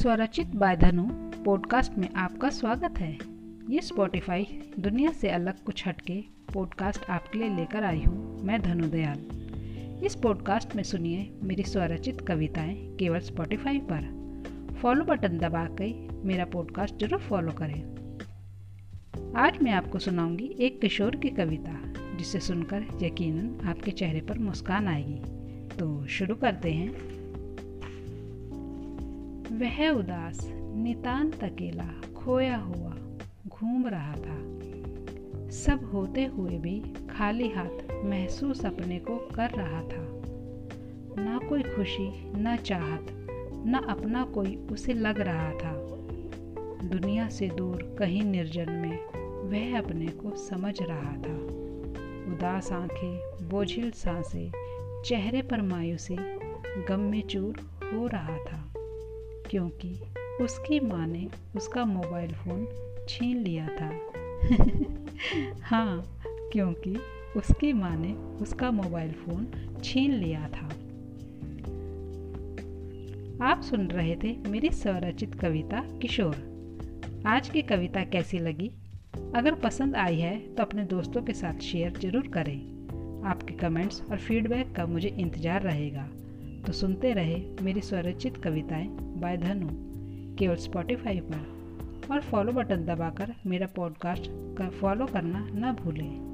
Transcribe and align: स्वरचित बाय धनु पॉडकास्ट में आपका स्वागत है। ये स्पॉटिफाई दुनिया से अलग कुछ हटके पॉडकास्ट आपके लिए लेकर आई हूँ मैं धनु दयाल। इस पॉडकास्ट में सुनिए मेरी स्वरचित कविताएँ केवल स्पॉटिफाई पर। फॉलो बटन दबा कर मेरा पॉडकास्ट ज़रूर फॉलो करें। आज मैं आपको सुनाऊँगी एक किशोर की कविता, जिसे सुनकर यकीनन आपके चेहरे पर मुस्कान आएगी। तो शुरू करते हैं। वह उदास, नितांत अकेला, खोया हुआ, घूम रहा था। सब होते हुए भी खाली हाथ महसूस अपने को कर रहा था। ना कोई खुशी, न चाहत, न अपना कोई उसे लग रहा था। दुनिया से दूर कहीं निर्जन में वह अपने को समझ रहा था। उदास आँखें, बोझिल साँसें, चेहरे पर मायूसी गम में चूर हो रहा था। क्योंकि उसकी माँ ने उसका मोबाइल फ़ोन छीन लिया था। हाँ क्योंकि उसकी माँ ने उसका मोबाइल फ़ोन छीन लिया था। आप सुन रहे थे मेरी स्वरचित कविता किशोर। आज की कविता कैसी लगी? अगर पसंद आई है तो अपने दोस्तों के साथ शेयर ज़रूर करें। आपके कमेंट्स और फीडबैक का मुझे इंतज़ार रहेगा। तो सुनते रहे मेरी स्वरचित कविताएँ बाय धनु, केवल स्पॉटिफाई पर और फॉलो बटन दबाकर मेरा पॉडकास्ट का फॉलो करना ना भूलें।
स्वरचित 0.00 0.46
बाय 0.46 0.76
धनु 0.76 1.02
पॉडकास्ट 1.44 1.98
में 1.98 2.08
आपका 2.16 2.50
स्वागत 2.50 2.98
है। 2.98 3.18
ये 3.70 3.80
स्पॉटिफाई 3.80 4.44
दुनिया 4.78 5.12
से 5.12 5.28
अलग 5.28 5.64
कुछ 5.64 5.88
हटके 5.88 6.24
पॉडकास्ट 6.54 7.10
आपके 7.10 7.38
लिए 7.38 7.56
लेकर 7.56 7.84
आई 7.84 8.00
हूँ 8.00 8.42
मैं 8.42 8.62
धनु 8.62 8.86
दयाल। 8.86 9.18
इस 10.04 10.14
पॉडकास्ट 10.14 10.76
में 10.76 10.82
सुनिए 10.82 11.38
मेरी 11.42 11.62
स्वरचित 11.62 12.20
कविताएँ 12.20 12.96
केवल 12.96 13.20
स्पॉटिफाई 13.20 13.78
पर। 13.78 14.74
फॉलो 14.82 15.04
बटन 15.04 15.38
दबा 15.38 15.66
कर 15.66 16.22
मेरा 16.24 16.44
पॉडकास्ट 16.44 16.94
ज़रूर 16.94 17.20
फॉलो 17.20 17.52
करें। 17.52 17.82
आज 19.36 19.58
मैं 19.62 19.72
आपको 19.72 19.98
सुनाऊँगी 19.98 20.56
एक 20.60 20.80
किशोर 20.80 21.16
की 21.16 21.28
कविता, 21.28 21.92
जिसे 22.16 22.40
सुनकर 22.40 22.86
यकीनन 23.02 23.68
आपके 23.68 23.90
चेहरे 23.90 24.20
पर 24.20 24.38
मुस्कान 24.38 24.88
आएगी। 24.88 25.22
तो 25.76 26.06
शुरू 26.06 26.34
करते 26.34 26.72
हैं। 26.72 27.19
वह 29.60 29.90
उदास, 29.90 30.50
नितांत 30.54 31.44
अकेला, 31.44 32.00
खोया 32.16 32.56
हुआ, 32.56 32.96
घूम 33.48 33.86
रहा 33.86 34.12
था। 34.12 34.60
सब 35.50 35.90
होते 35.94 36.24
हुए 36.24 36.58
भी 36.58 36.80
खाली 37.10 37.48
हाथ 37.48 38.04
महसूस 38.04 38.66
अपने 38.66 38.98
को 38.98 39.16
कर 39.16 39.50
रहा 39.50 39.80
था। 39.82 40.22
ना 41.22 41.38
कोई 41.48 41.62
खुशी, 41.62 42.32
न 42.42 42.56
चाहत, 42.56 43.06
न 43.66 43.86
अपना 43.88 44.24
कोई 44.24 44.56
उसे 44.56 44.92
लग 44.92 45.20
रहा 45.20 45.50
था। 45.50 45.72
दुनिया 46.88 47.28
से 47.28 47.48
दूर 47.48 47.96
कहीं 47.98 48.22
निर्जन 48.22 48.70
में 48.70 48.98
वह 49.50 49.78
अपने 49.78 50.06
को 50.06 50.36
समझ 50.36 50.82
रहा 50.82 51.12
था। 51.12 51.36
उदास 52.32 52.72
आँखें, 52.72 53.48
बोझिल 53.48 53.90
साँसें, 53.90 54.52
चेहरे 55.02 55.42
पर 55.42 55.62
मायूसी 55.62 56.16
गम 56.88 57.00
में 57.00 57.22
चूर 57.22 57.56
हो 57.94 58.06
रहा 58.06 58.38
था। 58.38 58.74
क्योंकि 59.50 60.00
उसकी 60.40 60.80
माँ 60.80 61.06
ने 61.06 61.28
उसका 61.56 61.84
मोबाइल 61.84 62.32
फ़ोन 62.32 62.66
छीन 63.08 63.36
लिया 63.36 63.66
था। 63.66 63.88
हाँ 65.62 66.18
क्योंकि 66.52 66.96
उसकी 67.36 67.72
माँ 67.72 67.96
ने 67.96 68.12
उसका 68.12 68.70
मोबाइल 68.70 69.12
फ़ोन 69.12 69.46
छीन 69.84 70.12
लिया 70.12 70.48
था। 70.48 70.66
आप 73.44 73.62
सुन 73.62 73.86
रहे 73.86 74.16
थे 74.16 74.36
मेरी 74.48 74.70
स्वरचित 74.70 75.34
कविता 75.34 75.80
किशोर। 75.98 76.36
आज 77.26 77.48
की 77.48 77.62
कविता 77.62 78.04
कैसी 78.04 78.38
लगी? 78.38 78.70
अगर 79.36 79.54
पसंद 79.54 79.96
आई 79.96 80.16
है 80.16 80.38
तो 80.54 80.62
अपने 80.62 80.84
दोस्तों 80.84 81.22
के 81.22 81.32
साथ 81.32 81.60
शेयर 81.60 81.98
ज़रूर 81.98 82.28
करें। 82.28 82.58
आपके 83.26 83.54
कमेंट्स 83.54 84.02
और 84.10 84.18
फीडबैक 84.18 84.74
का 84.74 84.86
मुझे 84.86 85.08
इंतज़ार 85.08 85.62
रहेगा। 85.62 86.08
तो 86.66 86.72
सुनते 86.72 87.12
रहे 87.12 87.44
मेरी 87.62 87.80
स्वरचित 87.80 88.36
कविताएँ 88.36 88.88
बाय 89.20 89.36
धनु, 89.36 89.68
केवल 90.36 90.56
स्पॉटिफाई 90.56 91.20
पर 91.20 92.14
और 92.14 92.20
फॉलो 92.20 92.52
बटन 92.52 92.84
दबाकर 92.84 93.34
मेरा 93.46 93.66
पॉडकास्ट 93.66 94.22
का 94.30 94.70
फॉलो 94.70 95.06
करना 95.06 95.48
ना 95.52 95.72
भूलें। 95.72 96.29